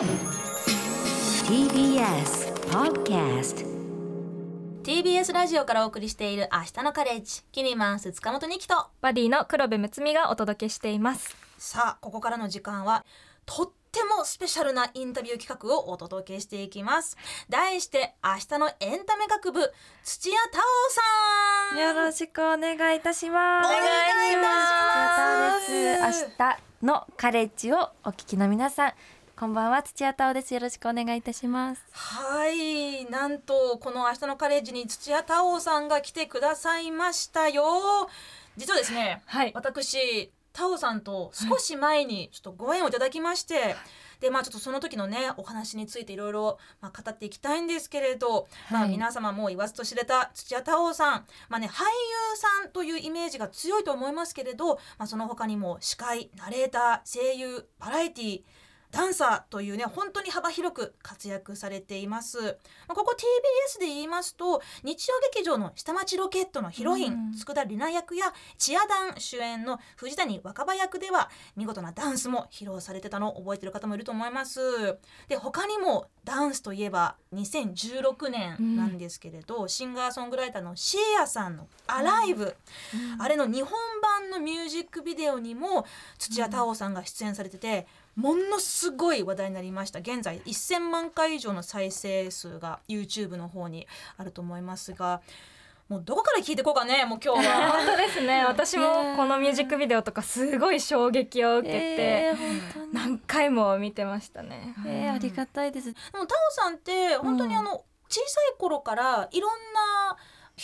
[0.00, 0.16] TBS
[2.70, 3.66] Podcast
[4.82, 13.04] TBS ラジオからお送りしている明日のカレッジキニマンス塚本二希とバディの黒部睦美がお届けしていますさあここからの時間は
[13.44, 17.18] とってもスペシャルなインタビュー企画をお届けしていきます
[17.50, 19.70] 題して明日のエンタメ学部
[20.02, 20.62] 土屋太鳳
[20.94, 23.66] さんよろしくお願いいたします。
[23.66, 26.28] お願いします。
[26.28, 28.92] 明日のカレッジをお聞きの皆さん、
[29.40, 30.52] こんばんは土屋太鳳です。
[30.52, 31.82] よろしくお願いいたします。
[31.92, 33.10] はい。
[33.10, 37.64] なんとこの明日のカレッジに土屋太鳳さんが来てくださいましたよ。
[38.58, 39.52] 実はですねはい。
[39.54, 43.76] 私タオさんと少し前にちょっとご縁をいただきまして、
[44.20, 58.42] でまあちょっとその時のねお話についていろいろまあ語っていきたいんですけれど、まあはい皆様もう言わずと知れた土屋太鳳さんまあね俳優さんというイメージが強いと思いますけれど、まあその他にも司会ナレーター声優バラエティ
[58.90, 62.48] ダンサーというね本当に幅広く活躍されています、ま
[62.88, 74.60] あ、ここ TBS で言いますと日曜劇場の下町ロケットのヒロイン、うん佃里奈役やチアダン主演の藤谷若葉役では見事なダンスも披露されてたのを覚えてる方もいると思います。
[75.28, 82.56] で他にもダンスといえば2016年なんですけれど、シンガーソングライターのシーヤさんの「アライブ」
[83.18, 85.86] あれの日本版のミュージックビデオにも
[86.18, 87.86] 土屋太鳳さんが出演されてて、
[88.20, 93.86] ものすごい話題になりました現在1000万回以上の再生数が YouTube の方に
[94.18, 95.22] あると思いますが
[95.88, 97.72] もうどこから聞いていこうかねもう今日は。
[97.82, 102.92] 本当ですね私もこのミュージックビデオとかすごい衝撃を受けて、えー。
[102.92, 105.92] 何回も見てましたね、えー、ありがたいです。
[105.92, 110.16] でもタオさんって本当にあの、小さい頃からいろんな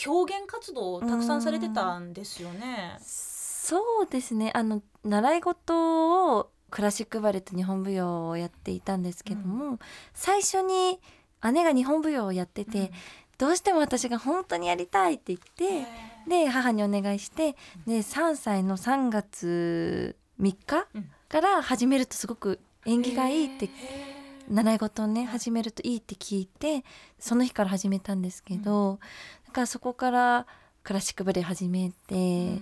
[0.05, 2.97] 表現活動をたくさんされてたんですよね。
[3.01, 4.51] そうですね。
[4.53, 9.79] あの習い事をクラシックバレエと日本舞踊をやっていたんですけども、
[10.13, 10.99] 最初に
[11.51, 12.91] 姉が日本舞踊をやってて、
[13.37, 15.87] どうしても私が本当にやりたいって言って。
[16.27, 17.55] で母にお願いして
[17.85, 21.09] で3歳の3月3日うん。
[21.29, 23.69] から始めるとすごく縁起がいいって
[24.49, 26.83] 習い事をね始めるといいって聞いて
[27.19, 28.99] その日から始めたんですけど、
[29.45, 30.47] だからそこから
[30.83, 32.61] クラシックバレエ始めて、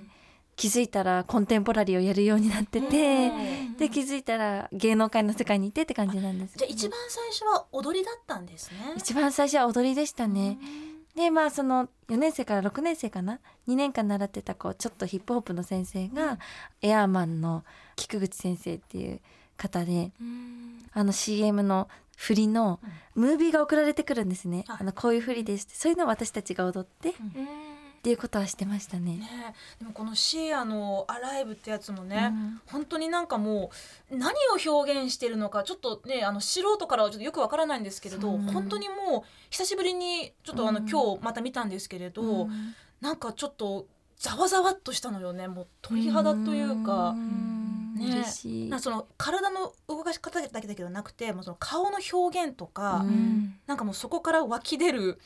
[0.55, 3.31] 気づいたらコンテンポラリーをやるようになってて、
[3.77, 8.93] で気づいたら芸能界の世界にいてって感じなんですじゃあ一番最初は踊りだったんですね。
[8.97, 10.57] 一番最初は踊りでしたね。
[11.16, 16.39] でまあその4年生から6年生かな？2年間習ってたこうちょっとヒップホップの先生が、
[16.81, 17.63] エアーマンの
[17.95, 19.22] 菊口先生っていう
[19.57, 20.11] 方で
[20.93, 22.79] あの CM の振りの
[23.13, 27.13] ムービーが送られてくるんですね、はいあのこういう振りですってそういうのを私たちが踊って、
[28.05, 29.17] っていうことはしてましたね。
[29.17, 29.55] ね。
[29.79, 32.31] えでもこのシーアの「アライブ」ってやつもね、
[32.67, 33.71] 本当になんかも
[34.11, 38.41] う何を表現してるのかちょっとねあの素人からはちょっとよくわからないんですけれど、そう。
[38.53, 40.88] 本当にもう久しぶりにちょっとあの、うん。
[40.88, 42.75] 今日また見たんですけれど、うん。
[43.01, 43.88] なんかちょっと
[44.19, 47.13] ざわざわっとしたのよねもう鳥肌というか。
[47.13, 47.95] ん。
[47.95, 48.23] ね。
[48.69, 53.55] なその体の動かし方だけだけではなくてもうその顔の表現とか、うん。
[53.66, 55.19] なんかもうそこから湧き出る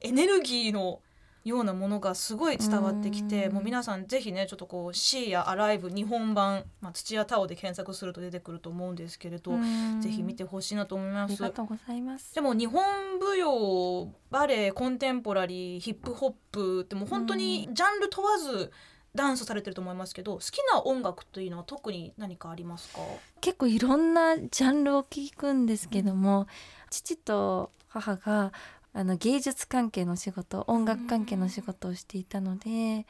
[0.00, 1.00] エネルギーの
[1.44, 3.54] ようなものがすごい伝わってきて、うん。
[3.54, 10.00] もう皆さんぜひねちょっとこう「シーやアライブ」日本版、まあ、土屋太鳳で検索すると出てくると思うんですけれど、うん。
[10.00, 11.34] ぜひ見てほしいなと思いあます。
[11.34, 12.34] りがとうございます。
[12.34, 12.82] でも日本
[13.20, 18.72] 舞踊バレエコンテンポラリーヒップホップってもう本当にジャンル問わず
[19.14, 22.98] ダンスされてると思いますけど好きな音楽というのは特に何かありますか？
[23.40, 26.48] 結構いろんなジャンルを聞くんですけども、
[26.90, 28.52] 父と母が
[28.96, 33.06] あの芸術関係の仕事音楽関係の仕事をしていたので、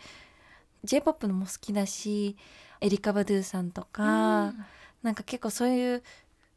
[0.82, 2.36] j p o p のも好きだし
[2.80, 4.54] エリカ・バドゥさんとか、
[5.02, 6.02] なんか結構そういう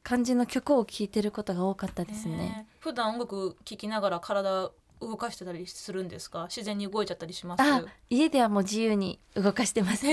[0.02, 2.38] 感じの曲を聴いてることが多かったですね。
[2.38, 4.72] ね普段音楽聴きながら体
[5.02, 6.44] 動かしてたりするんですか？
[6.44, 7.62] 自然に動いちゃったりします？
[7.62, 10.06] あ家ではもう自由に動かしてます。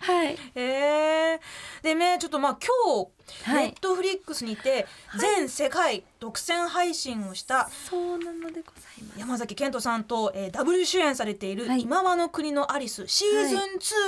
[0.00, 1.40] はい、へえ
[1.82, 3.64] でねちょっとまあ今日、はい。
[3.68, 4.86] ネットフリックスにて
[5.18, 9.18] 全世界独占配信をしたそうなのでございます。
[9.18, 11.82] 山崎賢人さんと、えーダブル主演されている「はい。
[11.82, 13.58] 今はの国のアリス」シーズン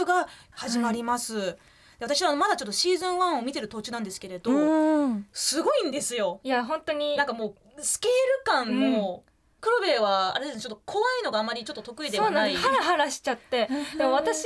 [0.03, 1.57] 2が始まります。
[1.99, 6.41] で私はまだちょっとシーズン1を見てる途中なんですけれど、うん、すごいんですよ。
[6.43, 7.17] いや本当に。
[7.17, 9.25] なんかもうスケール感も、
[9.61, 12.55] 黒部はあれですねちょっと怖いのがあまりちょっと得意でそうなはなんい。
[12.55, 12.67] です。
[12.67, 13.69] ハラハラしちゃって。
[13.99, 14.45] でも私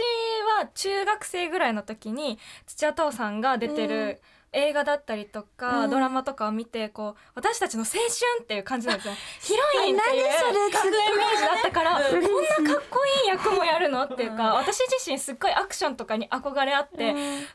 [0.59, 4.21] は中学生ぐらいの時に土屋太鳳さんが出てる
[4.55, 5.91] 映画だったりとか、うん。
[5.91, 8.03] ドラマとかを見てこう私たちの青春
[8.43, 9.15] っていう感じなんですよ。
[9.43, 12.23] ヒロインっていう何それ学園イメージだったから、うん。
[12.23, 17.55] こんなかっこいい役もやるのっていうか、私自身すっごいアクションとかに憧れあって、こんなこ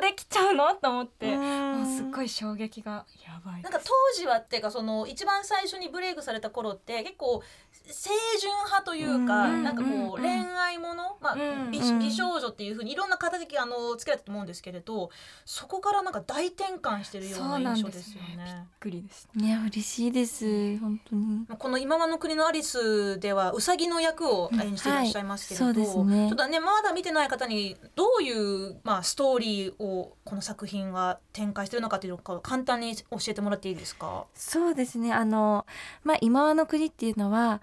[0.00, 7.42] ともできちゃうのと思って、もうすっごい衝撃がやばいなんか当時はっていうかその一番最初にブレイクされた頃って結構
[7.86, 9.62] 清純派というか、うん。
[9.62, 11.70] なんかこう、うん恋愛もの、まあうん。
[11.70, 11.98] 美うん。
[11.98, 15.10] 美少女っていう風にいろんな形であのつけられたと思うんですけれど
[15.44, 18.44] そこからなんか大転換してるようなな印象ですすねよね。
[18.44, 20.78] びっくりですいや嬉しいです。
[20.78, 21.44] 本当に。
[21.48, 34.26] まあこの今まの国のアリスではウサギの役を演じていらっしゃいますけれど、はいねちょっとねまだ見てない方にどういうまあストーリーをこの作品が展開しているのかというのを簡単に教えてもらっていいですか？
[34.34, 35.12] そうですね。
[35.12, 35.66] あの
[36.02, 37.62] まあ今和の国っていうのは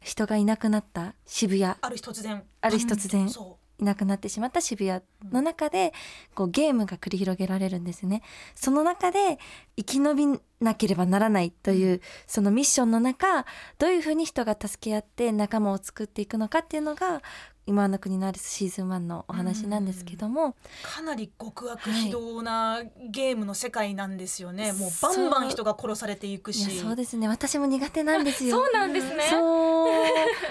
[0.00, 1.74] 人がいなくなった渋谷。
[1.80, 2.42] ある日突然。
[2.60, 3.30] ある日突然。
[3.30, 5.92] そいなくなってしまった渋谷の中で
[6.34, 8.22] こうゲームが繰り広げられるんですね。
[8.54, 9.38] その中で
[9.76, 13.44] 生き延びなければならないというそのミッションの中
[13.78, 17.22] どういうふうに人が助け合って仲間を作っていくのかっていうのが
[17.66, 27.26] 今の国のアリスシーズン1のお話なんですけども、うかなり極悪非道なゲームの世界なんですよね、もうバンバン人が殺されていくいしやそうですね。
[27.26, 28.56] 私も苦手なんですよ。
[28.62, 29.26] そうなんですね。
[29.30, 29.94] そう。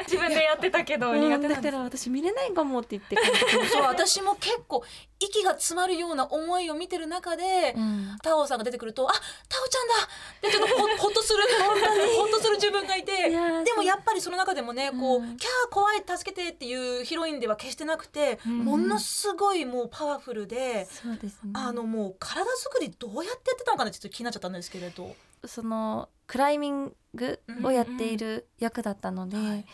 [0.06, 1.22] 自分でやってたけど苦うん。
[1.22, 1.62] 手なんです。
[1.62, 3.16] だから私見れないかもって言って
[3.72, 4.84] そう私も結構
[5.20, 8.18] 息が詰まるような思いを見てる中で、うん。
[8.24, 9.20] タオさんが出てくるとあタ
[9.64, 9.94] オちゃんだ
[10.42, 11.40] でちょっとほほっとする
[12.54, 15.38] る自分がいてでもやっぱりその中でもねこう、うん。
[15.38, 18.60] キャー怖い助けてっていうヒロインでは決してなくて、うん。
[18.60, 20.88] ものすごいもうパワフルで、ね。
[21.54, 25.16] あのもう体作りどうやってやってたのかなちょっと気になっちゃったんですけれど。
[25.46, 29.66] そのクライミングをやっている役だったので、はい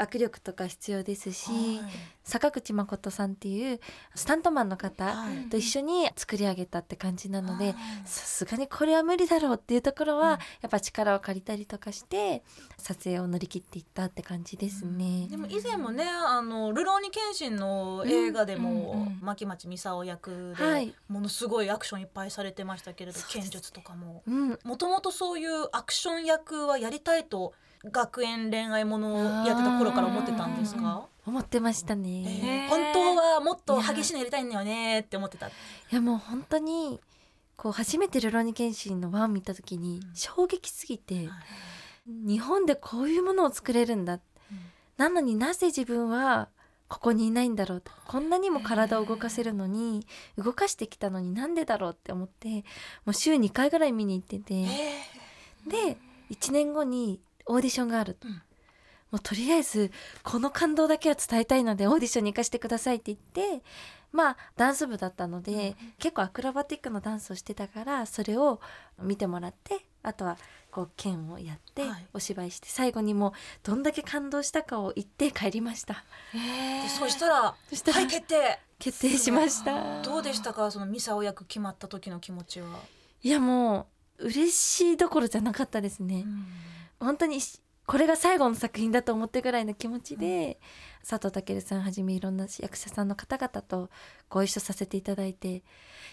[0.00, 1.90] 握力とか必要ですし、はい。
[2.24, 3.80] 坂口誠さんっていう
[4.14, 5.48] スタントマンの方はい。
[5.50, 7.74] と一緒に作り上げたって感じなので、はい。
[8.04, 10.30] さすがにこれは無理だろうっていうところは、うん。
[10.30, 10.38] や
[10.68, 12.42] っぱ力を借りたりとかして
[12.78, 15.26] 撮影を乗り切っていったって感じですね。
[15.28, 20.94] でも以前もねあの「ルローニケンシン」の映画でも、うんうんうん牧町美沙役で、はい。
[21.08, 24.22] ものすごいアクションいっぱいされてましたけれど剣術とかも。
[24.26, 27.52] うん、もともとそういうアクション役はやりたいと
[27.84, 32.66] 学園恋愛ものをやってた頃から思ってたんですか、思ってましたえね。
[32.66, 32.68] ー。
[32.68, 35.48] 本当はもっと激しいのやりたいんだよねって思ってた。
[35.48, 35.50] い
[35.90, 37.00] やもう本当に
[37.56, 40.14] こう初めて「ルローニケンシン」のワン見た時にうん。
[40.14, 41.28] 衝撃すぎて、はい。
[42.06, 44.20] 日本でこういうものを作れるんだ、
[44.96, 46.48] なのになぜ自分は
[46.88, 50.06] ここにいないんだろうってこんなにも体を動かせるのに
[50.36, 52.64] 動かしてきたのになんでだろうって思って
[53.04, 54.54] もう週2回ぐらい見に行ってて。
[54.54, 54.66] え
[55.66, 55.96] で
[56.30, 58.34] 1年後にオーディションがあると、うん。
[58.34, 58.40] も
[59.18, 59.90] うとりあえず
[60.22, 63.64] この感動だけは伝えたいのでオーディションに行かせてくださいって言って
[64.12, 68.60] まあダンス部だったので、結構アクロバティックなダンスをしてたからそれを
[69.02, 70.36] 見てもらってあとは
[70.70, 72.06] こう剣をやってはい。
[72.14, 73.32] お芝居して、最後にもう
[73.62, 76.04] どんだけ感動したかを言って帰りました。
[76.98, 78.58] そしたらそしたらはい決定。
[78.78, 80.02] 決定しました。
[80.02, 80.70] どうでしたか？
[80.70, 82.78] そのミサオ役決まった時の気持ちは。
[83.22, 83.88] いやも
[84.18, 86.24] う嬉しいどころじゃなかったですね、
[87.00, 87.60] 本当にし
[87.90, 90.60] これが最後の作品だと思ってぐらいの気持ちで、
[91.00, 93.90] 佐藤健さんはじめいろんな役者さんの方々と
[94.28, 95.64] ご一緒させていただいて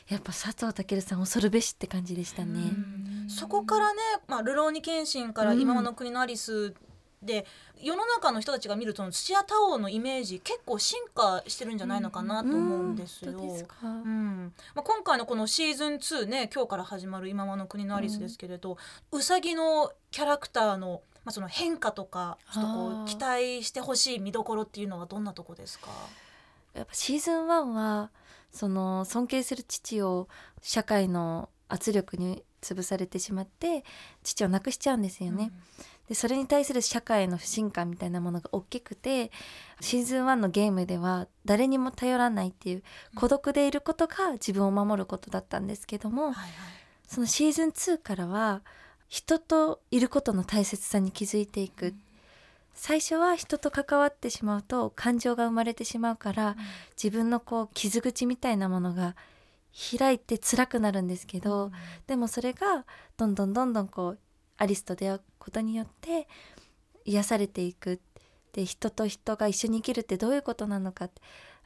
[0.08, 2.62] やっぱ佐藤健さん恐るべしって感じでしたね。
[2.62, 6.74] うんそこからね「まあ、ルローニケンシン」から「うん今の国のアリス」
[7.22, 7.48] で
[7.82, 13.32] 世の中の人たちが見ると土屋太鳳のイメージ結構進化してるんじゃないのかなと思うんですよ。
[13.32, 18.78] 今回のこのシーズン2ね今日から始まる「今の国のアリス」ですけれど、
[19.12, 25.90] うさぎのキャラクターの、まあ、その変化とかちょっとこう期待してほしい見どころっていうのはどんなとこですか？
[26.76, 28.12] やっぱシーズン1は
[28.52, 30.28] その尊敬する父を
[30.62, 33.84] 社会の圧力に潰されてしまって
[34.24, 35.52] 父を亡くしちゃうんですよね。
[36.08, 39.32] でそれに対する社会の不信感みたいなものが大きくて
[39.82, 42.84] シーズン1のゲームでは誰にも頼らないっていう
[43.16, 46.48] 孤独でいることが自分を守ることだったんですけども、はいはい。
[47.08, 48.62] そのシーズン2からは
[49.08, 51.94] 人といることの大切さに気づいていく、
[52.74, 56.56] 最初は人と関わってしまうと感情が生まれてしまうから、
[57.02, 59.16] 自分のこう傷口みたいなものが
[60.00, 61.72] 開いて辛くなるんですけど、
[62.08, 62.86] でもそれが
[63.16, 64.20] どんどんどんどんこう
[64.58, 66.28] アリスと出会うことによって
[67.06, 68.00] 癒されていく
[68.54, 71.10] で人と人が一緒に生きるってどういうことなのか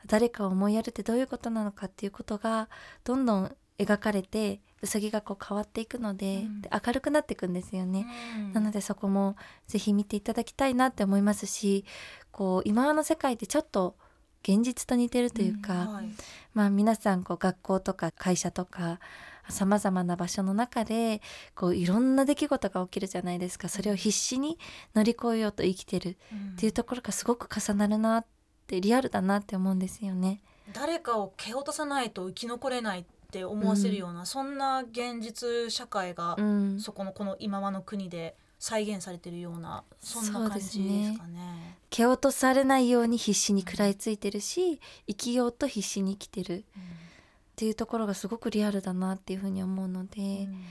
[0.08, 2.70] 誰かを思いやるってどういうことなのかっていうことが
[3.04, 6.62] どんどん描かれてうさぎがこう変わっていくので,、うん。
[6.62, 8.08] で明るくなっていくんですよね。
[8.38, 8.54] うん。
[8.54, 9.36] なのでそこも
[9.68, 11.86] ぜひ見ていただきたいなって思いますし
[12.32, 13.96] こう今の世界ってちょっと
[14.44, 16.10] 現実と似てるというか、はい。
[16.54, 19.00] まあ皆さんこう学校とか会社とか
[19.50, 21.22] さまざまな場所の中で
[21.56, 23.70] こういろんな出来事が起きるじゃないですか。
[23.70, 24.58] それを必死に
[24.96, 26.18] 乗り越えようと生きてる。
[26.54, 28.26] っていうところがすごく重なるなっ
[28.68, 30.42] てリアルだなって思うんですよね。
[30.74, 41.78] 誰かを蹴落とさないと生き残れないって思わせるような、そんな現実社会が、うん、そこのこの今和の国で再現されてるようなそんな感じですかね。
[41.90, 46.64] 蹴落とされないように必死に食らいついてるし生きようと必死に生きてる
[47.62, 50.64] っていうところがすごくリアルだなっていうふうに思うので、うん。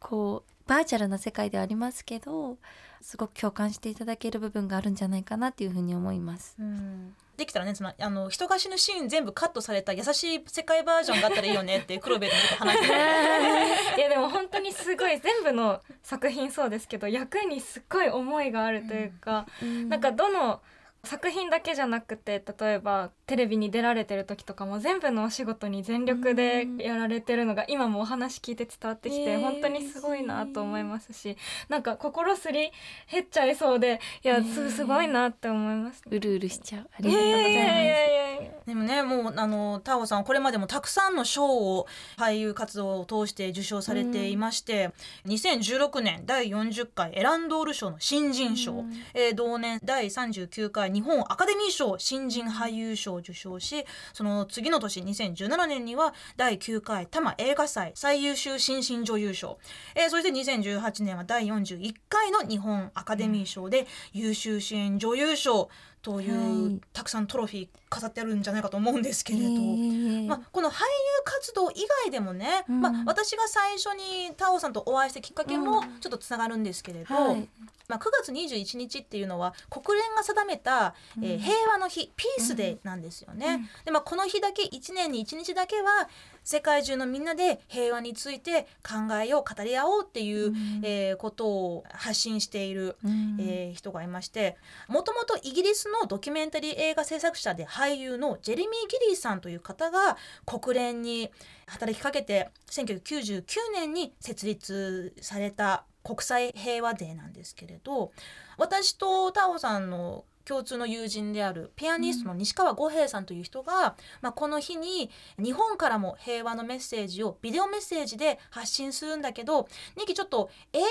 [0.00, 2.56] こうバーチャルな世界ではありますけど
[3.02, 6.56] すごく共感していただける部分があるんじゃないかなっていうふうに思います。
[6.58, 7.14] うん。
[7.36, 12.94] できたらねそのあの人が死ぬシーン全部カットされた優しい世界バージョンがあったらいいよねって黒部と話して。
[14.00, 19.46] いやでも本当にすごい全部の作品そうですけど役にすっごい思いがあるというか、
[19.88, 20.62] なんかどの
[21.04, 31.36] 作品だけじゃなくて例えばテレビに出られてる時とかも全部のお仕事に全力でやられてるのが今もお話聞いて伝わってきてえー本当にすごいなと思いますし
[31.68, 32.70] なんか心すり
[33.10, 36.02] 減っちゃいそうでいやすすごいなって思います。
[36.06, 36.90] うるうるしちゃう。
[36.92, 38.66] あいりがとうございます。
[38.66, 41.86] でもねもうあのタオさんはこれまでもたくさんの賞を
[42.18, 44.90] 俳優活動を通して受賞されていまして、
[45.26, 59.58] 2016年第40回エランドール賞の新人賞、えー同年第39回日本アカデミー賞新人俳優賞を受賞しその次の年2017年には第9回多摩映画祭最優秀新進女優賞、
[59.94, 65.68] えーそして2018年は第41回の日本アカデミー賞で優秀主演女優賞
[66.02, 66.80] という、はい。
[66.92, 69.44] たくさんトロフィー飾ってあるんじゃないかと思うんですけれど。
[69.46, 70.78] えーまあ、この俳優
[71.24, 72.80] 活動以外でもね、うん。
[72.80, 77.48] まあ、私が最初にタオさんとお会いしたきっかけもちょっとつながるんですけれど、はい
[77.88, 83.70] まあ、9月21日っていうのは国連が定めた、えー平和の日ピースデーなんですよね。
[83.84, 86.08] でまあ、この日だけ1年に1日だけは
[86.44, 90.52] 世界中のみんなで平和について考えよう語り合おうっていう、
[90.82, 93.36] えーことを発信している、うん。
[93.40, 94.56] えー人がいまして
[94.88, 101.30] もともとイギリスのドキュメンタリー映画制作者で俳優のジェレミー・ギリーさんという方が国連に
[101.66, 108.12] 働きかけて1999年に設立された国際平和デーなんですけれど
[108.56, 120.84] 私とタオさんの共通の友人であるピアニストの西川五平さんという人が、まあ、この日に日本からも平和のメッセージをビデオメッセージで発信するんだけどニキちょっと英語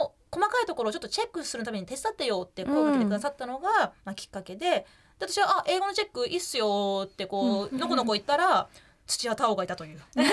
[0.00, 4.84] の細かいところをちょっとチェックするために手伝ってよって声をかけてくださったのが、まあ、きっかけで
[5.20, 8.68] で私は「あ英語のチェックいいっすよ」ってこうのこのこ言ったら
[9.06, 10.00] 土屋太鳳がいたという。
[10.16, 10.26] えーっ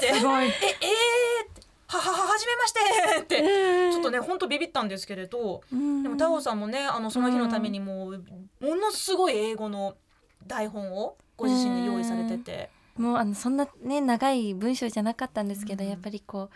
[0.00, 0.14] て。
[0.14, 0.46] すごい。
[0.46, 1.25] ええー
[1.96, 2.80] ははははじめまして。
[3.22, 3.92] って。
[3.92, 5.62] ちょっとね本当ビビったんですけれど。
[5.72, 6.02] うん。
[6.02, 8.24] でもタオさんもねあのその日のためにもう
[8.60, 9.96] ものすごい英語の
[10.46, 12.70] 台本をご自身で用意されてて。
[12.96, 15.90] もうあのそんなね長い文章じゃなかったんですけど、うん。
[15.90, 16.50] やっぱりこう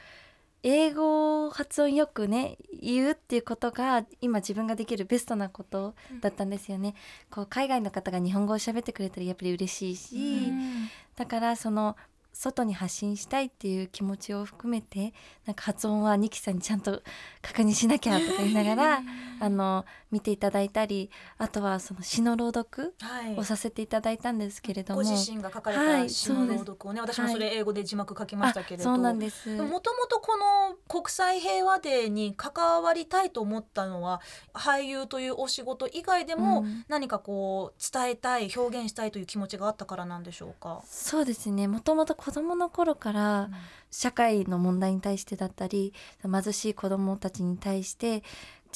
[0.62, 6.94] 英語を発音よくね言うっていうことが今自分ができるベストなことだったんですよね。
[7.30, 10.88] こう海外の方が日本語を喋ってくれたらやっぱり嬉しいし、うん。
[11.16, 11.96] だからその
[12.32, 15.12] 外に発信したいっていう気持ちを含めて
[15.46, 17.02] なんか発音はニキさんにちゃんと
[17.42, 19.02] 確認しなきゃとか言いながら
[19.40, 23.36] あの見ていただいたりあとはその詩の朗読はい。
[23.36, 28.90] をさせていただいたんですけれども、ご自身が書かれはいた詩の朗読をね、私もそれ英語で字幕書きましたけれど。
[28.90, 34.20] もともとこの国際平和デーに関わりたいと思ったのは
[34.52, 36.84] 俳優というお仕事以外でもうん。
[36.88, 40.82] 何かこう伝えたい表現したいという気持ちがあったからなんでしょうか？
[40.86, 41.68] そうですね。
[41.68, 43.48] もともと子どもの頃から
[43.90, 48.22] 社会の問題に対してだったり貧しい子どもたちに対して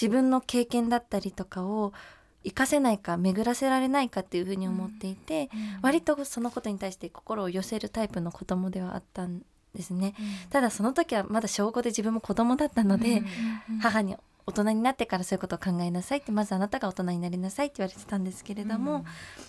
[0.00, 1.92] 自分の経験だったりとかを
[2.42, 5.50] 活かせないか巡らせられないかっていうふうに思っていて、
[5.82, 9.42] 割とそのことに対して心を寄せるタイプの子供ではあったん
[9.74, 10.14] ですね。
[10.50, 13.22] ただその時はまだ小5で自分も子供だったので、
[13.80, 19.04] 母に大人になってからそういうことを考えなさいってまずあなたが大人になりなさいって言われてたんですけれども、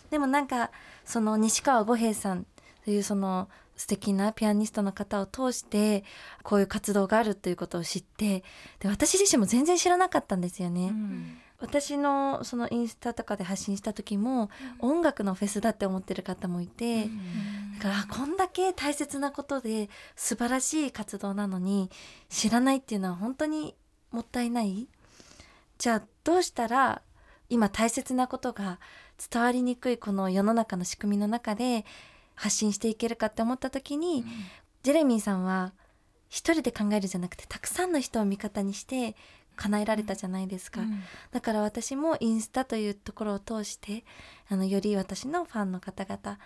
[0.10, 0.72] でもなんか
[1.04, 2.46] その西川五平さん
[2.86, 6.03] というその素敵なピアニストの方を通して
[6.44, 8.44] こういう活動があるということを知って
[8.79, 10.94] で私自身も全然知らなかったんですよね。
[11.58, 17.10] 私のそのインスタとかで発信した時も音楽のフェスだって思ってる方もいて、だ
[17.82, 21.89] からあこんだけ大切なことで素晴らしい活動なのに
[22.29, 23.74] 知らないっていうのは本当に
[24.12, 24.88] もったいない。
[25.77, 27.01] じゃあどうしたら
[27.50, 28.79] 今大切なことが
[29.32, 31.86] 伝わりにくいこの世の中の仕組みの中で
[32.36, 34.24] 発信していけるかって思った時に、
[34.84, 35.74] ジェレミーさんは
[36.30, 39.15] 一人で考えるじゃなくてたくさんの人を味方にして
[39.56, 41.01] 叶えられたじゃないですか、うん。
[41.32, 44.04] だから私もインスタというところを通して
[44.50, 46.39] あのより私のファンの方々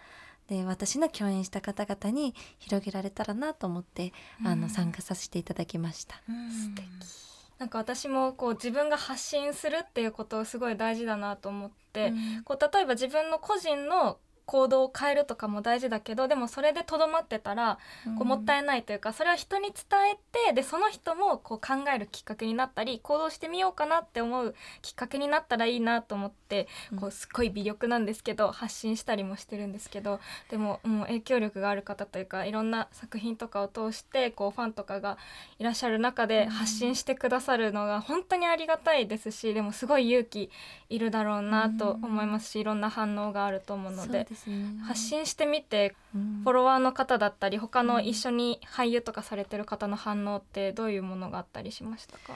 [0.48, 6.16] で私の共演した方々に広げられたらなと思って、あの参加させていただきました。
[6.26, 6.88] 素敵。
[7.60, 12.14] なんか私もこう自分が発信するっていうことすごい大事だなと思って、
[12.46, 14.18] こう例えば自分の個人の
[14.50, 17.78] 行動を変えるとかも大事だけどでもそれでとどまってたら
[18.18, 19.74] こうもったいないというかそれを人に伝
[20.14, 26.68] えてでその人もこう考えるきっかけになったり行動してみようかなって思うきっかけになったらいいなと思って
[27.00, 35.20] こうすっごい微力なんですけど発信したりもしてるんですけどでももう影響力がある方というかいろんな作品とかを通してこうファンとかが
[35.60, 40.50] いらっしゃる中で発信してくださるのが本当にありがたいですしでもすごい勇気
[40.90, 44.26] いるだろうなと思いますしいろんな反応があると思うので
[44.86, 46.42] 発信してみてうん。
[46.44, 52.36] フォロワーの方だったり他の一緒に俳優とかされてる方の反応ってどういうものがあったりしましたか？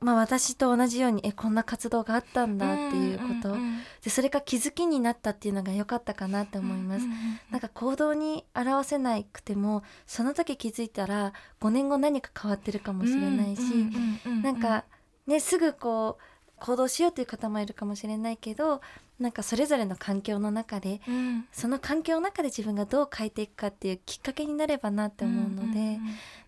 [0.00, 7.04] まあ私と同じようにえこんな活動があったんだっていうこと、んんんでそれが気づきになったっていうのが良かったかなって思います。
[7.04, 14.42] うんうんうんなんか行動に表せなくてもその時気づいたら5年後何か変わってるかもしれないし、うんうんうんうん。
[14.42, 14.84] なんか
[15.26, 16.22] ねすぐこう
[16.64, 18.80] 行動しようという方もいるかもしれないけど
[19.20, 21.44] なんかそれぞれの環境の中でうん。
[21.52, 26.00] その環境の中で自分がどう変えていくかっていうきっかけになればなって思うので、んんん。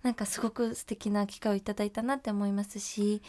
[0.03, 3.21] なんかすごく素敵な機会をいただいたなって思いますし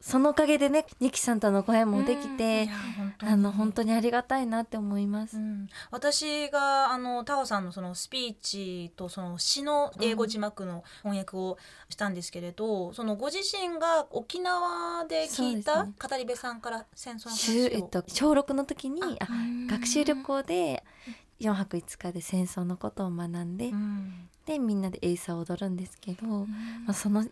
[0.00, 3.32] そのおかげでねニキさんとのご縁もできて、いや本当に。
[3.32, 5.36] あの本当にありがたいなって思います。
[5.36, 19.66] うん、私があのタオさんのそのスピーチとその詩の英語字幕の翻訳をしたんですけれど、そのご自身が沖縄で聞いた語り部さんから戦争の週話を、えっと、小6の時にあうん。
[19.66, 20.84] 学習旅行で
[21.40, 26.46] 4泊5日で戦争のことを学んで、うんでみんなでエイサーを踊るんですけど、ま
[26.88, 27.22] あ、その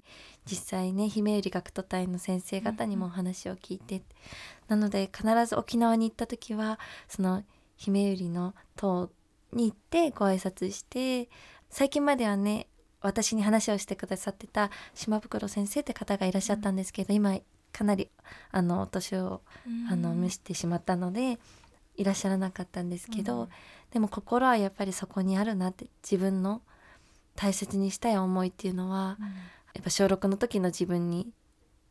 [0.44, 4.02] 実際ね姫百合学徒隊の先生方にもお話を聞いて、
[4.68, 7.42] なので必ず沖縄に行った時はその
[7.78, 9.10] 姫百合の塔
[9.54, 11.30] に行ってご挨拶して
[11.70, 12.66] 最近まではね
[13.00, 17.38] 私に話をしてくださってた島袋先生って方がいらっしゃったんですけど、今
[17.72, 18.10] かなり
[18.50, 19.40] あのお年を
[19.90, 21.38] あの召してしまったので
[21.96, 23.48] いらっしゃらなかったんですけど、うん。
[23.90, 26.60] でも心はやっぱりそこにあるなって自分の
[27.36, 29.18] 大切にしたい思いっていうのは、
[29.74, 31.28] やっぱ小6の時の自分に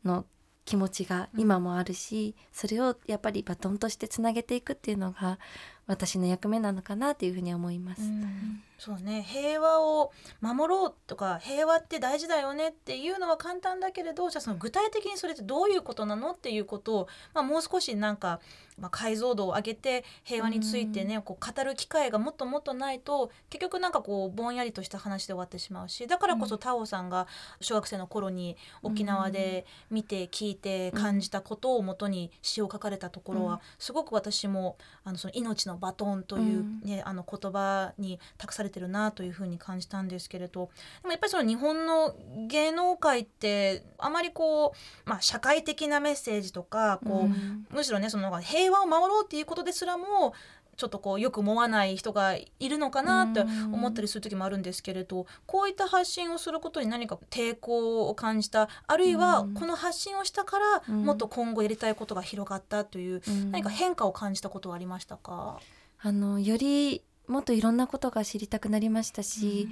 [0.04, 0.26] の
[0.64, 5.38] 気持ちが今もあるし、それをやっぱりバトンとしてつなげていくっていうのが
[5.86, 8.02] 私の役目なのかなというふうに思います。
[8.02, 8.62] うん。
[8.78, 9.24] そうね。
[9.26, 18.40] 平和を守ろうとか平和って大事だよねっていうのは簡単だけれどじゃあその具体的にそれってどういうことなのっていうことを、まあ、もう少しなんか、
[18.78, 27.26] まあ、解像度を上げて平和についてね、こう語る機会がもっともっとないと結局なんかこうぼんやりとした話で終わってしまうしだからこそタオさんが
[27.62, 33.60] 小学生の頃に沖縄で見て聞いて感じたことをもとに詩を書かれたところは、うん。
[33.78, 40.70] すごく私もあのその命のバトンという、ねあの言葉に託されてるなというふうに感じたんですけれど。
[41.02, 42.14] でもやっぱりその日本の
[42.48, 44.74] 芸能界ってあまりこ
[45.06, 47.66] う、まあ、社会的なメッセージとかこう、うん。
[47.70, 50.34] むしろねその平和を守ろうっていうことですらも
[50.76, 59.54] ちょっとこうよく思わない人がいるのかなって思ったりする時もあるんですけれどこういった発信をすることに何か抵抗を感じたあるいはうん。
[59.54, 61.04] この発信をしたからうん。
[61.04, 63.50] もっと今後やりたいことが広がったといううん。
[63.50, 65.60] 何か変化を感じたことはありましたか、
[66.00, 69.68] あのよりもっといろんなことが知りたくなりましたし、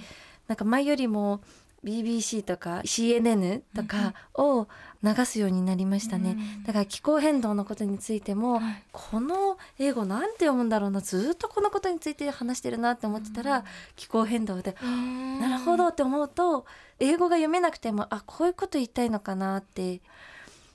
[0.48, 1.40] なんか前よりも
[1.84, 4.66] BBC とか CNN とかを
[5.02, 8.82] 流すようになりましたね、だから気候変動のことについても、はい。
[8.92, 13.64] この英語なんて読むんだろうなずっとこのことについて話してるなって思ってたら、
[13.96, 14.74] 気候変動で、
[15.40, 16.64] なるほどって思うと
[17.00, 20.00] 英語が読めなくてもあこういうこと言いたいのかなって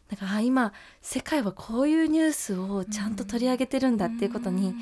[0.09, 4.75] だからあ今世界はこういうニュースをちゃんと取り上げてるんだっていうことに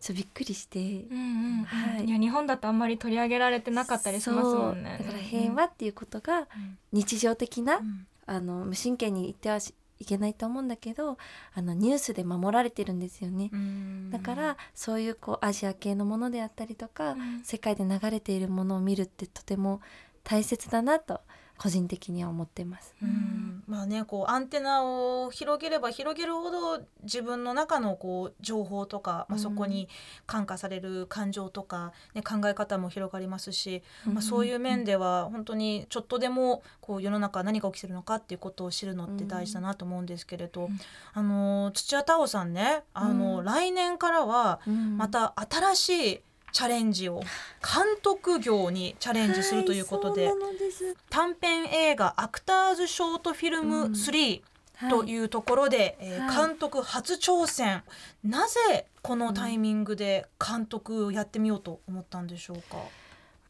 [0.00, 0.78] ちょっとびっくりして。
[0.78, 1.58] うんうん。
[1.60, 2.04] うんはい。
[2.06, 4.96] いや日本だとあんまり取り上げられてなかったりしますもんね。
[4.98, 5.06] そう。
[5.06, 6.48] だから平和っていうことが
[6.92, 8.06] 日常的な、うん。
[8.26, 9.58] あの無神経に言っては
[9.98, 11.18] いけないと思うんだけど
[11.52, 13.50] あのニュースで守られてるんですよね。
[13.52, 14.10] うん。
[14.10, 17.42] だからそういうこうアジア系のものであったりとか、うん。
[17.44, 19.80] 世界で流れているものを見るってとても
[20.24, 21.20] 大切だなと
[21.60, 22.94] 個人的には思ってます。
[23.02, 23.62] うん。
[23.66, 29.38] まあねこうアンテナを広げれば広げるほど自分の中のこう情報とか、まあ、うん。
[29.38, 29.86] そこに
[30.26, 34.14] 感化される感情とか、ね、考え方も広がりますし、うん。
[34.14, 40.80] まあ、そういう面では本当にちょっとでもこう世の中何が起きてるのかっていうことを知るのって大事だなと思うんですけれど、うん。
[41.12, 43.44] あの土屋太鳳さんねあの、うん。
[43.44, 44.96] 来年からはうん。
[44.96, 46.20] また新しい
[46.52, 50.96] チャレンジを監督業にチャレンジするということで、はいです。
[51.08, 54.42] 短編映画「アクターズ・ショート・フィルム3」
[54.76, 54.90] はい。
[54.90, 56.48] というところで、えーはい。
[56.48, 57.82] 監督初挑戦。
[58.24, 62.78] なぜこのタイミングで監督をやってみようと思ったんでしょうか、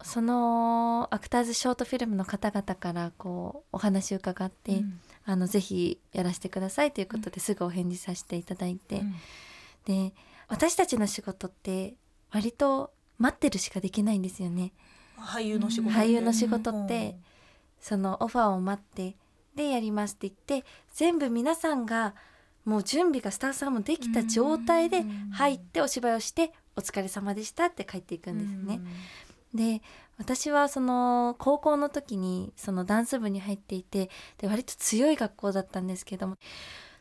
[0.03, 5.01] そのアクターズショートフィルムの方々からこうお話を伺って、うん。
[5.25, 9.15] あのぜひやらせてくださいということですぐお返事させていただいて、うん。
[9.85, 10.13] で
[10.49, 11.95] 私たちの仕事って
[12.33, 14.73] 割と待ってるしかできないんですよね。
[15.19, 17.17] 俳優の仕事、俳優の仕事って
[17.81, 19.17] そのオファーを待って
[19.55, 22.15] でやりますって言って全部皆さんが
[22.65, 28.81] もう準備がスタッフさんもできた状態で入ってお芝居をして「お疲れ様でした」って帰っていくんですね。
[29.55, 29.83] で
[30.19, 36.37] 私はその高校の時にそのダンス部に入っていてで割と強い学校だったんですけども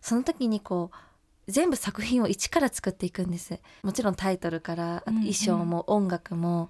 [0.02, 1.09] その時にこう
[1.50, 3.60] 全部作品を一から作っていくんです。
[3.84, 6.70] もちろんタイトルから衣装も音楽も、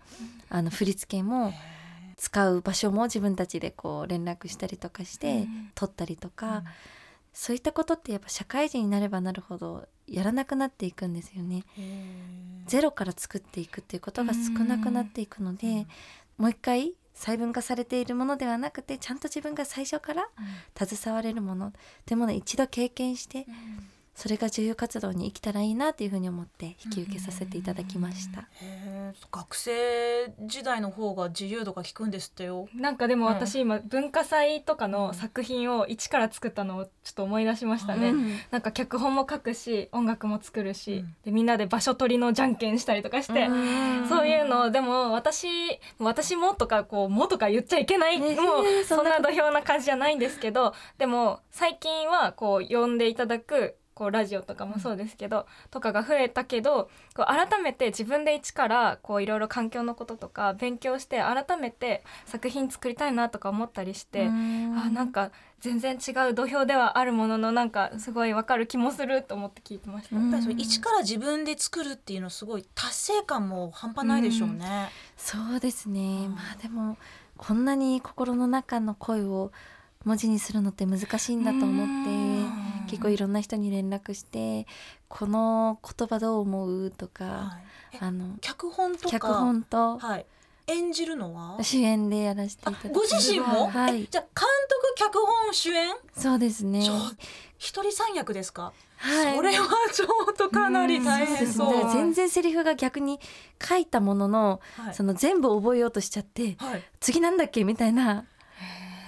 [0.50, 1.54] あの振り付けも
[2.18, 6.64] 使う場所も自分たちでこう連絡したりとかして撮ったりとか、
[7.34, 11.64] そういったことってやっぱ社会人になればなるほどやらなくなっていくんですよね。
[12.66, 15.88] ゼロから作っていくっていうことが少なくなっていくので、
[16.38, 20.30] もう一回細分化されているものではなくてちゃんと自分が最初から
[20.76, 21.68] 携われるもの。
[21.68, 21.72] っ
[22.06, 23.46] ていうものを一度経験して
[24.20, 28.50] それが女優活動に生きたらいいなというふうに思って引き受けさせていただきました。
[29.32, 32.68] 学生時代の方が自由度が効くんですってよ。
[32.76, 38.10] なんかでも私今文化祭とかの作品を一から作ったのをちょっと思い出しましたね。
[38.10, 38.36] うん。
[38.52, 41.16] なんか脚本も書くし音楽も作るし、うん。
[41.24, 44.10] でみんなで場所取りのじゃんけんしたりとかして、うん。
[44.10, 45.48] そういうのでも私
[45.98, 48.36] 私もとかこうもとか言っちゃいけない、ね。
[48.36, 70.16] もうそんなそんな土俵な感じじゃないんですけどでも最近はこう呼んでいただくこうラジオとかもそうですけど、とかが増えたけどこう改めて自分で一からこういろいろ環境のこととか勉強して改めて作品作りたいなとか思ったりして、あなんか全然違う土俵ではあるもののなんかすごいわかる気もすると思って聞いてました。
[70.16, 70.24] うん。
[70.24, 74.90] やっぱりそれ一から自分で作るっていうのすごい達成感も半端ないでしょうね。
[75.18, 76.36] そうですね、うん。
[76.36, 76.98] まあでも
[77.36, 79.52] こんなに心の中の声を
[80.06, 82.39] 文字にするのって難しいんだと思って
[82.90, 84.68] 結構いろんな人に連絡して
[85.08, 87.60] 「この言葉どう思う?」とか、は
[87.94, 87.96] い。
[87.96, 89.10] えあの脚本とか？
[89.10, 90.26] 脚本とはい、
[90.68, 91.58] 演じるのは？
[91.64, 94.04] 主演でやらせていただいてご自身も、はい。
[94.04, 94.48] えじゃあ監
[94.96, 95.96] 督脚本主演？
[96.16, 96.82] そうですね。
[97.58, 99.36] 一人三役ですか、はい。
[99.36, 101.86] それはちょっとかなり大変そう。
[101.86, 101.92] ね。
[101.92, 103.20] 全然セリフが逆に
[103.62, 104.94] 書いたものの、はい。
[104.94, 107.64] その全部覚えようとしちゃってはい、次なんだっけ？
[107.64, 108.26] みたいな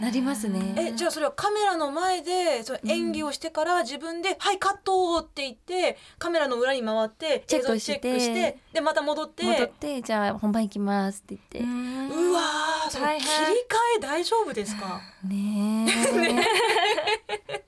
[0.02, 0.74] なりますね。
[0.78, 9.44] えじゃあそれはカメラの前でその演技をしてから自分で「はいカット!」って言ってカメラの裏に回ってチェックしてでまた戻って。
[9.44, 11.70] 戻ってじゃあ本番行きますって言っ
[12.10, 13.22] て、うわーそ切り変替
[13.98, 15.02] え大丈夫ですか？
[15.24, 17.62] ねえ。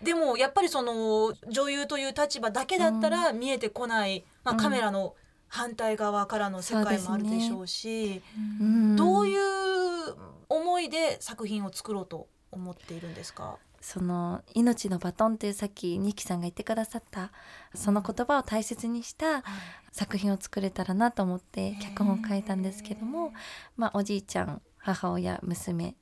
[0.04, 4.60] でもやっぱりその女優という立場だけだったら見えてこない、まあ、うん。
[4.60, 5.14] カメラの
[5.48, 8.22] 反対側からの世界もあるでしょうし、
[8.60, 10.14] うんどういう
[10.54, 17.32] 思いで作品を作ろうと思っているんですか、その「命のバトン」っていうさっきニキさんが言ってくださった
[17.74, 19.44] その言葉を大切にした
[19.92, 23.34] 作品を作れたらなと思って脚本を書いたんですけども、
[23.76, 25.96] まあ、おじいちゃん母親娘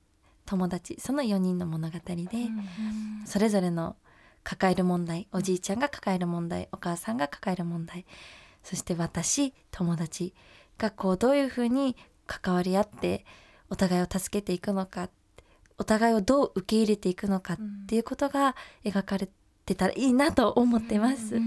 [0.47, 2.27] 友達その4人の物語で、
[3.25, 3.97] それぞれの
[4.45, 8.07] 抱える問題おじいちゃんが抱える問題お母さんが抱える問題
[8.63, 10.35] そして私友達
[10.79, 13.25] がこうどういうふうに関わり合って
[13.73, 15.09] お互いを助けていくのか
[15.79, 17.59] お互いをどう受け入れていくのかっ
[17.89, 18.55] ていうことが
[18.85, 19.31] 描かれ
[19.65, 21.41] てたらいいなと思ってます。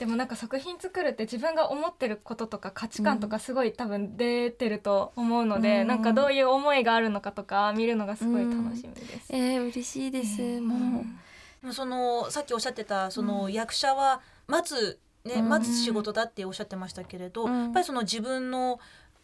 [0.00, 5.86] でもなんか作品作るって自分が思ってることとか価値観とかすごい多分出てると思うので、うん。
[5.86, 9.28] なんかどういう思いがあるのかとか見るのがすごい楽しみです。
[9.30, 11.04] えー、嬉しいです、も
[11.62, 11.72] う。
[11.72, 15.48] そのさっきおっしゃってたその役者は待つ、ねうん。
[15.48, 17.62] 待つ仕事だっておっしゃってましたけれど、うん。
[17.62, 18.80] やっぱりその自分の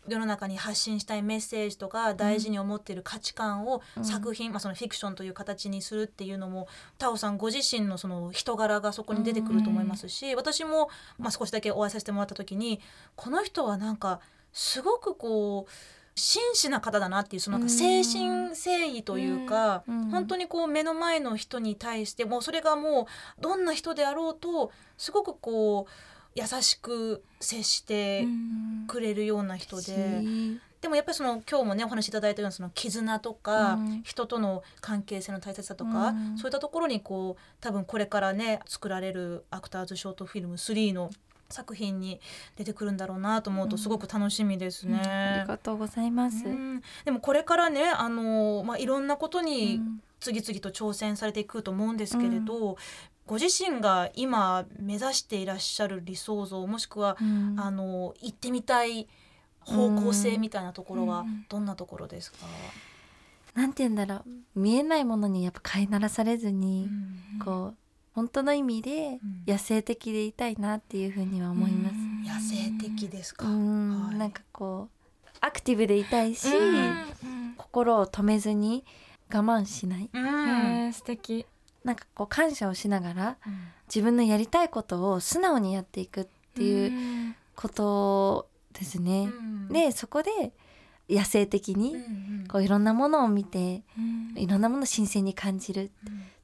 [0.08, 4.04] 世の中に発信したいメッセージとか大事に思っている価値観をうん。
[4.04, 10.88] 作品、まあ、そのフィクションという形にするっていうのもタオさんご自身のその人柄がそこに出てくると思いますし、私も、
[11.18, 12.80] まあ、少しだけお会いさせてもらった時に
[13.16, 14.20] この人はなんか
[14.52, 15.70] すごくこう
[16.14, 20.10] 真摯な方だなっていうそのなんか精神誠意というか、うん。
[20.10, 25.90] 本当にこう目の前の人に対してもうそれがもうどんな人であろうとすごくこう
[26.34, 28.26] 優しく接して
[28.86, 30.22] くれるような人で、
[30.80, 34.02] でもやっぱりその今日もねお話しいただいたようなその絆とか、うん。
[34.02, 36.36] 人との関係性の大切さとか、うん。
[36.36, 41.10] そういったところにこう多分これからね作られるアクターズショートフィルム3の
[41.48, 42.20] 作品に
[42.56, 44.98] 出てくるんだろうなと思うとすごく楽しみですね。
[44.98, 46.44] ありがとうございます。
[46.44, 46.82] うん。
[47.04, 49.80] でもこれからねあの、まあ、いろんなことに
[50.20, 52.76] 次々と挑戦されていくと思うんですけれど、
[53.26, 57.54] ご自身が今目指していらっしゃる理想像もしくは、うん。
[57.58, 59.08] あの行ってみたい
[59.60, 61.46] 方向性みたいなところはうん。
[61.48, 62.38] どんなところですか、
[63.54, 64.24] なんて言うんだろう。
[64.54, 66.88] 見えないものにやっぱ飼いならされずに、
[67.42, 67.76] こう
[68.14, 71.94] 本当の意味で野生的でいたいなっていうふうには思います。
[72.28, 74.06] 野生的ですか、うん。
[74.08, 74.16] はい。
[74.16, 74.88] なんかこ
[75.24, 77.54] うアクティブでいたいし、うん。
[77.56, 78.84] 心を止めずに
[79.32, 80.10] 我慢しない。
[80.12, 80.18] う
[80.88, 80.92] ん。
[80.92, 81.46] 素敵
[81.84, 83.36] なんかこう感謝をしながら
[83.88, 87.36] 自分のやりたいことを素直にやっていくっていううん。
[87.56, 89.28] ことですね。
[89.70, 90.52] でそこで
[91.08, 92.46] 野生的うんにうん。
[92.48, 94.34] こういろんなものを見てうん。
[94.38, 95.90] いろんなものを新鮮に感じる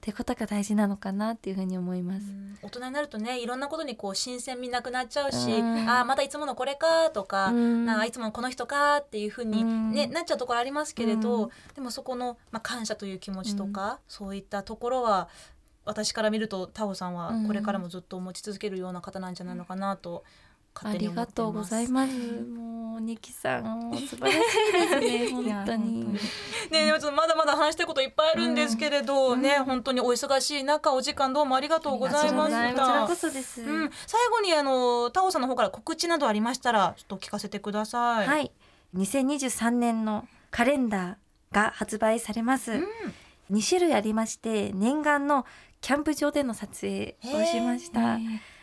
[0.01, 2.31] ってことが大事なのかなっていうふうに思います。
[2.31, 2.59] うん。
[2.63, 5.89] 大人になるとねいろんなことにこう新鮮味なくなっちゃうし、うん。
[5.89, 7.85] ああまたいつものこれかとか、うん。
[7.85, 10.13] なんかいつものこの人かっていうふうに、ねうん。
[10.13, 11.51] なっちゃうところありますけれど、うん。
[11.75, 15.29] でもそこの、まあ、感謝という気持ちとか、そういったところは
[15.85, 21.11] 私から見るとタオさんはこれからもずっと持ち続けるような方なんじゃないのかなとあ勝手に思っています。
[21.11, 22.13] りがとうございます。
[22.13, 26.13] もうニキさんもう素晴らしいですね 本当に。
[26.13, 26.19] ね
[26.71, 33.15] でもちょっとまだまだ話したいこといっぱいあるんですけれど、ね本当にお忙しい中お時間どうもありがとうございましたこちらこ。
[33.15, 33.63] そです。
[33.63, 38.27] うん、最後にあのタオさんの方から告知などありましたらちょっと聞かせてください。
[38.27, 38.53] はい、
[38.97, 42.73] 2023年のカレンダーが発売されます。
[42.73, 42.87] うん
[43.51, 45.45] 2種類ありまして念願の
[45.81, 48.19] キャンプ場での撮影をしました。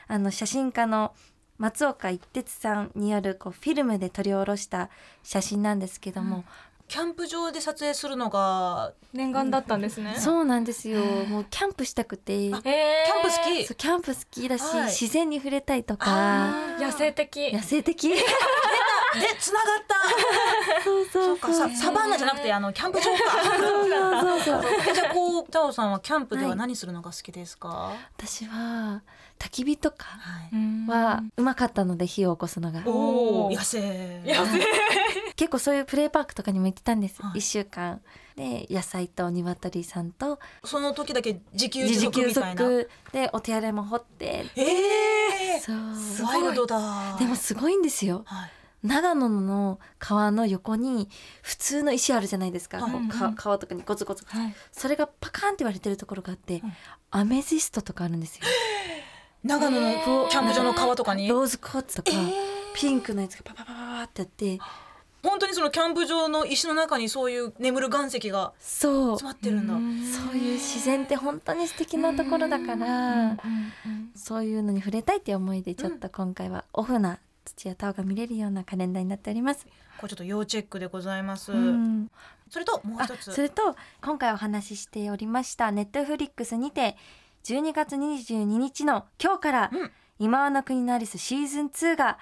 [0.08, 1.14] あの写真家の
[1.58, 4.90] 松岡一徹さんによるこうフィルムで撮り下ろした
[5.24, 6.44] 写真なんですけども、
[6.88, 10.16] キャンプ場で撮影するのが念願だったんですね。
[10.18, 11.00] そうなんですよ。
[11.00, 13.66] もうキャンプしたくて、キャンキャンプ好き？
[13.66, 14.86] そうキャンプ好きだし、はい。
[14.86, 16.78] 自然に触れたいとか。
[16.80, 17.52] 野生的。
[17.52, 18.14] 野生的？
[19.20, 20.84] でつながった。
[20.84, 21.36] そうそそう。
[21.36, 23.12] うかさサバンナじゃなくてあのキャンプ場か。
[23.58, 24.72] そうそうそう。
[24.90, 29.02] えじゃあこうタオさんはキャンプでは何するのが好きですか、私は
[29.40, 30.90] 焚き火とかはい。
[30.90, 32.82] はうまかったので火を起こすのが。
[32.86, 34.22] おお野生。
[34.26, 34.66] 野生。
[35.36, 37.40] 結構そういうプレイパークとかにも行ってたんです、はい。
[37.40, 38.02] 一週間。
[38.36, 40.40] で野菜と鶏さんと。
[40.64, 42.66] その時だけ自給自足みたいな。
[42.66, 42.88] 足。
[43.12, 44.46] でお手洗いも掘って。
[44.56, 45.76] ええそう。
[46.26, 47.16] ワイルドだ。
[47.18, 48.24] でもすごいんですよ。
[48.26, 48.52] はい
[48.88, 51.10] 長野の川の横に
[51.42, 53.08] 普通の石あるじゃないですか、はい。
[53.10, 54.56] か川とかにゴツゴツはい。
[54.72, 56.74] それがパカーンって割れてるところがあって、うん
[57.10, 58.44] アメジストとかあるんですよ。
[59.44, 61.28] 長野のキャンプ場の川とかに？
[61.28, 62.34] ローズコーツとか、えー。
[62.76, 64.60] ピンクのやつがパパパパパってやって。
[65.24, 69.18] 本当にそのキャンプ場の石の中にそういう眠る岩石がそう。
[69.18, 69.74] 詰まってるんだ。
[69.74, 73.38] そういう自然って本当に素敵なところだから、
[74.16, 79.66] そういうのに触れたいっていう思いでちょっと今回はオフな土やタオが見れるようなカレンダーになっております。
[79.98, 82.12] これちょっと要チェックでございます、うん。
[82.50, 83.34] それともうあ一つ。
[83.34, 86.98] それと今回お話ししておりましたネットフリックスにて
[87.44, 92.18] 12月22日の今日からうん「今はの国のアリス」シーズン2が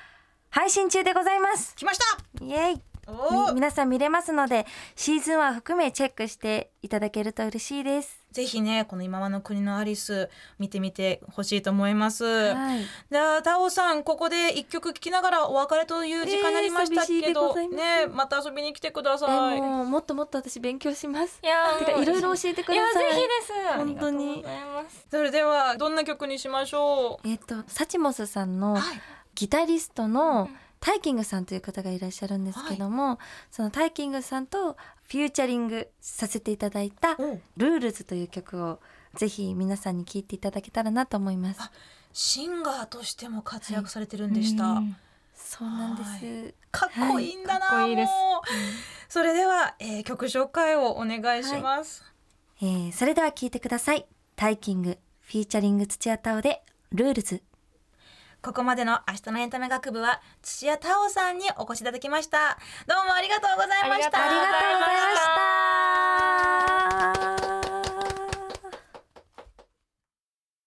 [0.49, 1.75] 配信中でございます。
[1.75, 2.45] 来ました。
[2.45, 2.81] イエイ。
[3.07, 8.24] お皆さん見れますのでシーズン1含めチェックしていただけると嬉しいです。
[8.35, 17.77] ぜひねこの今はの国のアリス見てみてほしいと思います、はい、じゃあタオさんここで一曲聴きながらお別れという時間になりましたけど、でございます。
[17.77, 19.57] ねまた遊びに来てください。
[19.57, 21.39] えもうもっともっと私勉強します。
[21.41, 23.13] いやいろいろ教えてくいやださい。
[23.13, 23.77] ぜひです。
[23.77, 24.45] 本当に。
[25.09, 27.27] それではどんな曲にしましょう？
[27.27, 28.81] えっ、と Suchmos さんのはい。
[29.35, 33.19] ギタリストの TAIKING さんという方がいらっしゃるんですけども、
[33.51, 38.79] その TAIKING さんとフューチャリングさせていただいたお「Rules」という曲を
[39.13, 41.61] ぜひ皆さんに聴いていただけたらなと思います。
[41.61, 41.71] あ
[42.11, 44.95] シンガーとしても活躍されてるんでした、うん。
[45.35, 46.03] そうなんで
[46.49, 46.53] す。
[46.71, 47.89] かっこいいんだな、はい。
[47.89, 48.11] いいです。
[49.09, 52.03] それでは、えー曲紹介をお願いします、
[52.61, 54.07] えーそれでは聴いてください。
[54.35, 57.43] TAIKING featuring 土屋太鳳で「Rules」。
[58.45, 62.59] ここまでのアシタノエンタメ学部は土屋太鳳さんにお越しいただきました。
[62.85, 64.23] どうもありがとうございました。
[64.23, 65.07] ありがとうござい
[67.09, 67.44] ました。